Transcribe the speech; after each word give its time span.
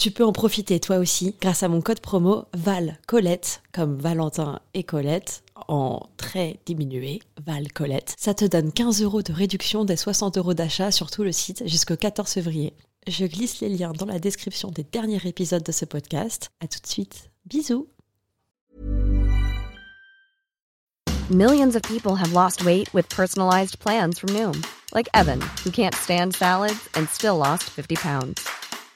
Tu 0.00 0.10
peux 0.10 0.24
en 0.24 0.32
profiter 0.32 0.80
toi 0.80 0.96
aussi 0.96 1.34
grâce 1.42 1.62
à 1.62 1.68
mon 1.68 1.82
code 1.82 2.00
promo 2.00 2.46
Val 2.54 2.98
Colette, 3.06 3.60
comme 3.70 3.98
Valentin 3.98 4.60
et 4.72 4.82
Colette, 4.82 5.42
en 5.68 6.08
très 6.16 6.58
diminué, 6.64 7.20
Val 7.44 7.70
Colette. 7.70 8.14
Ça 8.18 8.32
te 8.32 8.46
donne 8.46 8.72
15 8.72 9.02
euros 9.02 9.20
de 9.20 9.34
réduction 9.34 9.84
des 9.84 9.96
60 9.96 10.38
euros 10.38 10.54
d'achat 10.54 10.90
sur 10.90 11.10
tout 11.10 11.22
le 11.22 11.32
site 11.32 11.68
jusqu'au 11.68 11.96
14 11.96 12.30
février. 12.30 12.72
Je 13.08 13.26
glisse 13.26 13.60
les 13.60 13.68
liens 13.68 13.92
dans 13.92 14.06
la 14.06 14.18
description 14.18 14.70
des 14.70 14.84
derniers 14.84 15.20
épisodes 15.26 15.62
de 15.62 15.72
ce 15.72 15.84
podcast. 15.84 16.48
À 16.60 16.66
tout 16.66 16.80
de 16.80 16.86
suite. 16.86 17.28
Bisous. 17.44 17.86
Millions 21.30 21.76
of 21.76 21.82
people 21.82 22.16
have 22.16 22.32
lost 22.32 22.64
weight 22.64 22.88
with 22.94 23.06
personalized 23.14 23.78
plans 23.78 24.18
from 24.18 24.30
Noom, 24.30 24.64
like 24.94 25.10
Evan, 25.12 25.42
who 25.62 25.70
can't 25.70 25.94
stand 25.94 26.34
salads 26.34 26.88
and 26.94 27.06
still 27.10 27.36
lost 27.36 27.64
50 27.64 27.96
pounds. 27.96 28.59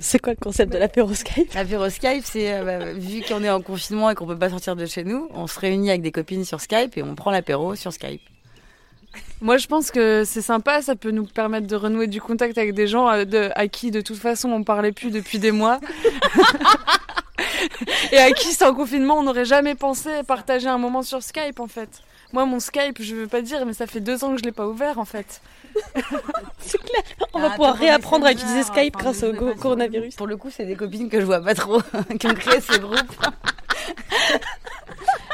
C'est 0.00 0.18
quoi 0.18 0.32
le 0.32 0.38
concept 0.42 0.72
de 0.72 0.78
l'apéro 0.78 1.12
Skype 1.14 1.52
L'apéro 1.54 1.88
Skype, 1.88 2.24
c'est 2.24 2.54
euh, 2.54 2.64
bah, 2.64 2.92
vu 2.92 3.22
qu'on 3.22 3.42
est 3.44 3.50
en 3.50 3.60
confinement 3.60 4.10
et 4.10 4.14
qu'on 4.14 4.26
peut 4.26 4.38
pas 4.38 4.50
sortir 4.50 4.74
de 4.74 4.86
chez 4.86 5.04
nous, 5.04 5.28
on 5.34 5.46
se 5.46 5.58
réunit 5.60 5.90
avec 5.90 6.02
des 6.02 6.12
copines 6.12 6.44
sur 6.44 6.60
Skype 6.60 6.96
et 6.96 7.02
on 7.02 7.14
prend 7.14 7.30
l'apéro 7.30 7.74
sur 7.74 7.92
Skype. 7.92 8.22
Moi, 9.40 9.58
je 9.58 9.66
pense 9.66 9.90
que 9.90 10.22
c'est 10.24 10.40
sympa, 10.40 10.82
ça 10.82 10.96
peut 10.96 11.10
nous 11.10 11.26
permettre 11.26 11.66
de 11.66 11.76
renouer 11.76 12.06
du 12.06 12.20
contact 12.20 12.56
avec 12.58 12.74
des 12.74 12.86
gens 12.86 13.08
euh, 13.10 13.24
de, 13.24 13.50
à 13.54 13.68
qui, 13.68 13.90
de 13.90 14.00
toute 14.00 14.18
façon, 14.18 14.50
on 14.50 14.64
parlait 14.64 14.92
plus 14.92 15.10
depuis 15.10 15.38
des 15.38 15.52
mois. 15.52 15.80
Et 18.12 18.18
à 18.18 18.30
qui, 18.32 18.52
sans 18.52 18.74
confinement, 18.74 19.18
on 19.18 19.22
n'aurait 19.24 19.44
jamais 19.44 19.74
pensé 19.74 20.10
partager 20.26 20.68
un 20.68 20.78
moment 20.78 21.02
sur 21.02 21.22
Skype, 21.22 21.60
en 21.60 21.66
fait. 21.66 21.88
Moi, 22.32 22.46
mon 22.46 22.60
Skype, 22.60 23.02
je 23.02 23.14
veux 23.14 23.26
pas 23.26 23.42
dire, 23.42 23.66
mais 23.66 23.72
ça 23.72 23.86
fait 23.86 24.00
deux 24.00 24.24
ans 24.24 24.32
que 24.32 24.38
je 24.38 24.44
l'ai 24.44 24.52
pas 24.52 24.66
ouvert, 24.66 24.98
en 24.98 25.04
fait. 25.04 25.40
Va 27.42 27.48
Ah, 27.52 27.56
pouvoir 27.56 27.76
réapprendre 27.76 28.26
à 28.26 28.32
utiliser 28.32 28.62
Skype 28.62 28.96
grâce 28.96 29.22
au 29.22 29.32
coronavirus. 29.56 30.16
Pour 30.16 30.26
le 30.26 30.36
coup, 30.36 30.50
c'est 30.50 30.64
des 30.64 30.76
copines 30.76 31.08
que 31.08 31.20
je 31.20 31.26
vois 31.26 31.40
pas 31.40 31.54
trop, 31.54 31.80
qui 32.20 32.26
ont 32.26 32.34
créé 32.34 32.60
ce 32.60 32.78
groupe. 32.78 32.98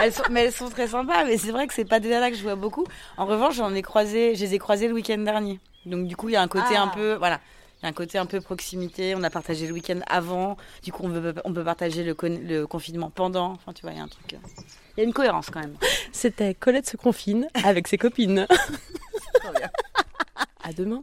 Elles 0.00 0.12
sont, 0.12 0.22
mais 0.30 0.44
elles 0.44 0.52
sont 0.52 0.68
très 0.68 0.88
sympas, 0.88 1.24
mais 1.24 1.38
c'est 1.38 1.50
vrai 1.50 1.66
que 1.66 1.72
c'est 1.72 1.86
pas 1.86 2.00
des 2.00 2.10
nanas 2.10 2.30
que 2.30 2.36
je 2.36 2.42
vois 2.42 2.54
beaucoup. 2.54 2.84
En 3.16 3.24
revanche, 3.24 3.54
j'en 3.56 3.74
ai 3.74 3.80
croisé, 3.80 4.34
je 4.34 4.44
les 4.44 4.54
ai 4.54 4.58
croisées 4.58 4.88
le 4.88 4.94
week-end 4.94 5.16
dernier. 5.18 5.58
Donc 5.86 6.06
du 6.06 6.16
coup, 6.16 6.28
il 6.28 6.32
y 6.32 6.36
a 6.36 6.42
un 6.42 6.48
côté 6.48 6.74
Ah. 6.76 6.82
un 6.82 6.88
peu, 6.88 7.14
voilà, 7.14 7.40
il 7.80 7.84
y 7.84 7.86
a 7.86 7.88
un 7.88 7.92
côté 7.94 8.18
un 8.18 8.26
peu 8.26 8.42
proximité. 8.42 9.14
On 9.16 9.22
a 9.22 9.30
partagé 9.30 9.66
le 9.66 9.72
week-end 9.72 10.00
avant. 10.06 10.58
Du 10.82 10.92
coup, 10.92 11.02
on 11.04 11.08
peut, 11.10 11.34
on 11.46 11.52
peut 11.54 11.64
partager 11.64 12.04
le, 12.04 12.14
con- 12.14 12.40
le 12.42 12.66
confinement 12.66 13.08
pendant. 13.08 13.52
Enfin, 13.52 13.72
tu 13.72 13.82
vois, 13.82 13.92
il 13.92 13.96
y 13.96 14.00
a 14.00 14.04
un 14.04 14.08
truc. 14.08 14.34
euh, 14.34 14.48
Il 14.96 15.00
y 15.00 15.02
a 15.02 15.04
une 15.04 15.14
cohérence 15.14 15.48
quand 15.50 15.60
même. 15.60 15.76
C'était 16.12 16.52
Colette 16.54 16.88
se 16.90 16.98
confine 16.98 17.48
avec 17.64 17.88
ses 17.88 17.96
copines. 17.96 18.46
à 20.62 20.72
demain. 20.74 21.02